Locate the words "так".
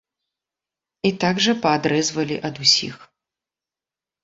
1.25-1.43